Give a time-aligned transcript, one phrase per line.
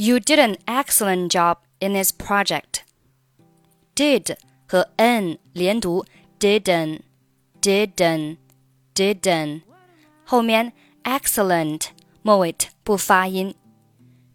[0.00, 2.83] You did an excellent job in this project.
[3.95, 6.05] Did 和 n 连读，
[6.39, 7.01] didn't
[7.61, 8.37] didn't
[8.95, 9.61] didn't，
[10.25, 10.73] 后面
[11.03, 11.89] excellent
[12.23, 13.53] 末尾不发音。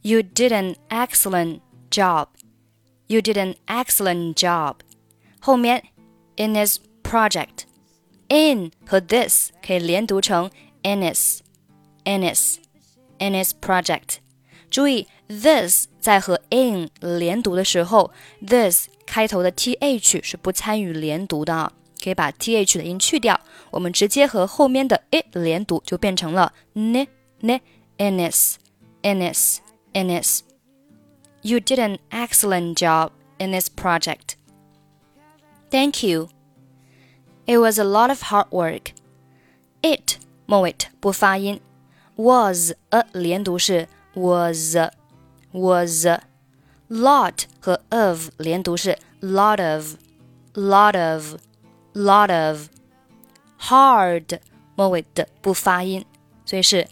[0.00, 2.28] You did an excellent job.
[3.06, 4.76] You did an excellent job.
[5.40, 5.84] 后面
[6.36, 7.66] in this project.
[8.28, 10.50] In 和 this 可以连读成
[10.82, 11.40] in this,
[12.04, 12.58] in this,
[13.18, 14.16] in this project。
[14.71, 18.11] 注意 this 在和 in 连读的时候，
[18.45, 21.71] this 开头的 th 是不参与连读的啊，
[22.03, 23.39] 可以把 th 的音去掉，
[23.71, 27.07] 我们直接和后面的 it 连读，就变成了 n
[27.39, 27.61] n
[27.97, 28.57] in this,
[29.01, 29.59] in this,
[29.93, 34.35] in this。You did an excellent job in this project.
[35.69, 36.29] Thank you.
[37.45, 38.91] It was a lot of hard work.
[39.81, 41.61] It 末尾不发音，
[42.15, 44.77] was a 连读是 was
[45.51, 49.95] was。lot 和 of 连读是 lot of
[50.53, 51.35] lot of
[51.93, 54.39] lot of。hard
[54.75, 56.05] 末尾的不发音，
[56.45, 56.87] 所以是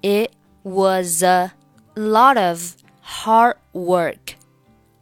[0.00, 0.30] it
[0.62, 1.52] was a
[1.94, 2.74] lot of
[3.04, 4.34] hard work。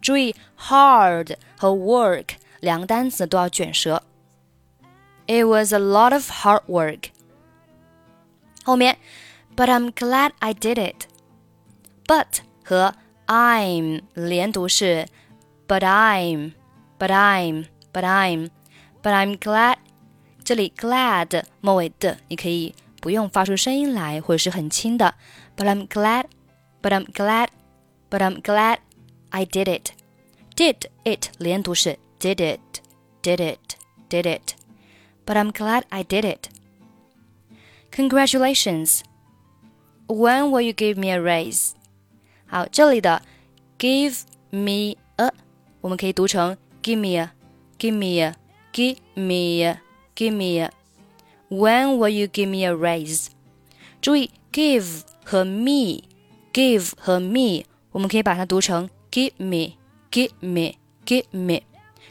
[0.02, 4.02] 注意 hard 和 work 两个单词都要卷舌。
[5.26, 7.10] It was a lot of hard work。
[8.64, 8.98] 后面，
[9.56, 11.06] But I'm glad I did it。
[12.10, 12.94] But 和
[13.26, 15.06] I'm 连读是
[15.66, 16.52] But I'm
[16.98, 18.50] But I'm But I'm
[19.02, 19.76] But I'm glad。
[20.44, 25.14] 这里 glad 末尾的你可以不用发出声音来，或者是很轻的。
[25.56, 26.26] But I'm glad
[26.82, 27.48] But I'm glad
[28.08, 28.78] But I'm glad
[29.30, 32.60] I did it。did it 连读是 did it
[33.22, 33.76] did it
[34.08, 36.48] did it。But I'm glad I did it.
[37.90, 39.00] Congratulations.
[40.06, 41.72] When will you give me a raise?
[42.50, 43.22] 好，这里的
[43.78, 45.32] give me a
[45.80, 47.30] 我们可以读成 give me a,
[47.78, 48.34] give me a,
[48.72, 49.80] give me a,
[50.14, 50.70] give me a.
[51.48, 53.28] When will you give me a raise?
[54.00, 56.02] 注意 give 和 me,
[56.52, 59.74] give 和 me 我们可以把它读成 give me,
[60.10, 61.62] give me, give me,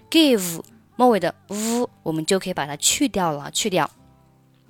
[0.09, 0.61] give
[0.97, 3.89] 末尾的 v 我们就可以把它去掉了，去掉，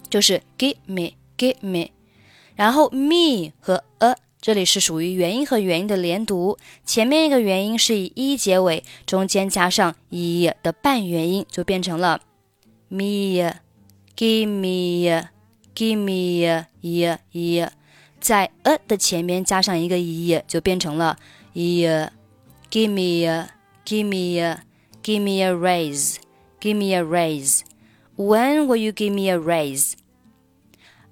[0.10, 1.92] 就是 give me give me。
[2.56, 12.22] 然后 me 和 a 这里是属于元音和元音的连读，前面一个元音是以 e 结尾，中间加上 e 的半元音，就变成了
[12.90, 13.54] me
[14.16, 15.28] give me
[15.76, 17.68] give me e e，
[18.20, 21.18] 在 a 的前面加上一个 e，就变成了
[21.54, 21.86] e
[22.70, 23.48] give me
[23.86, 26.18] give me。Give me a raise.
[26.60, 27.64] Give me a raise.
[28.18, 29.94] When will you give me a raise?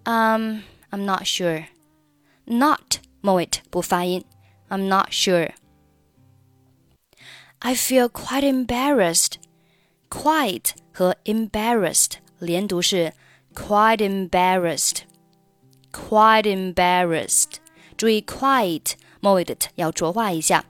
[0.03, 1.67] Um, I'm not sure.
[2.47, 4.23] Not 末尾不发音。
[4.69, 5.51] I'm not sure.
[7.59, 9.35] I feel quite embarrassed.
[10.09, 13.13] Quite 和 embarrassed 连读是
[13.53, 15.03] quite embarrassed.
[15.91, 17.57] Quite embarrassed.
[17.95, 20.66] 注意 quite 末尾的 t 要浊化一下。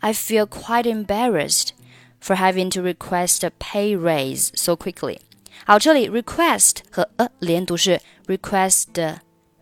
[0.00, 1.68] I feel quite embarrassed
[2.20, 5.20] for having to request a pay raise so quickly。
[5.64, 9.18] 好，这里 request 和 a 连读是 request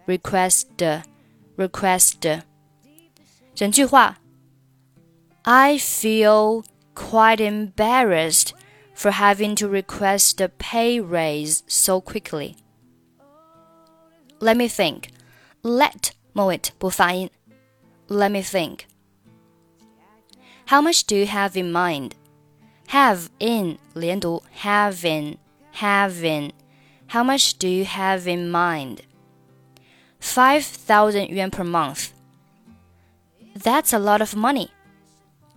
[0.06, 1.02] request
[1.56, 2.42] request。
[3.54, 4.16] 整句话，
[5.42, 6.64] I feel
[6.94, 8.52] quite embarrassed
[8.94, 12.56] for having to request a pay raise so quickly.
[14.40, 15.10] Let me think.
[15.62, 17.30] Let 末尾不发音。
[18.08, 18.86] Let me think.
[20.66, 22.12] How much do you have in mind?
[22.88, 25.38] have in 连读 having
[25.74, 26.52] having.
[27.08, 28.98] How much do you have in mind?
[30.20, 32.10] Five thousand yuan per month.
[33.54, 34.70] That's a lot of money.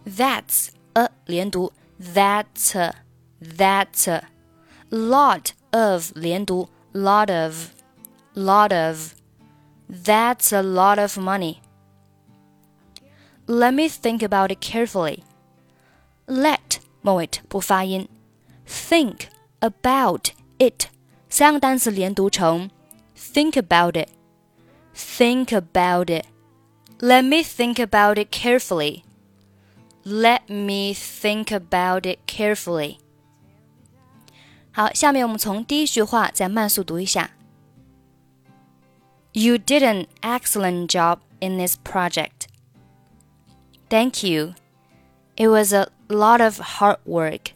[0.05, 2.93] That's a 连读 that's a,
[3.39, 4.23] that's a.
[4.91, 7.71] lot of 连读 lot of
[8.35, 9.13] lot of.
[9.89, 11.61] That's a lot of money.
[13.47, 15.23] Let me think about it carefully.
[16.27, 18.09] Let 末尾不发音。
[18.67, 19.27] Think
[19.59, 20.87] about it，
[21.29, 22.71] 三个单词连读成
[23.15, 24.09] think about it。
[24.99, 26.25] Think about it.
[27.01, 29.03] Let me think about it carefully.
[30.03, 32.99] Let me think about it carefully.
[34.71, 37.31] 好，下面我们从第一句话再慢速读一下。
[39.33, 42.47] You did an excellent job in this project.
[43.89, 44.53] Thank you.
[45.35, 47.51] It was a lot of hard work,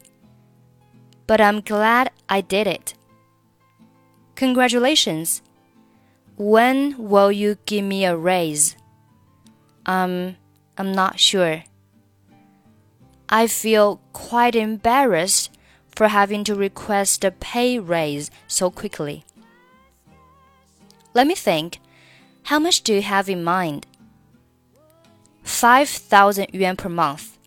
[1.28, 2.94] but I'm glad I did it.
[4.36, 5.40] Congratulations.
[6.37, 8.77] When will you give me a raise?
[9.87, 10.37] Um,
[10.77, 11.63] I'm not sure.
[13.29, 15.51] I feel quite embarrassed
[15.95, 19.25] for having to request a pay raise so quickly.
[21.15, 21.79] Let me think.
[22.45, 23.87] How much do you have in mind?
[25.45, 27.39] 5,000 yuan per month.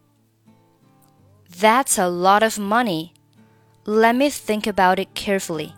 [1.49, 3.13] That's a lot of money.
[3.85, 5.73] Let me think about it carefully.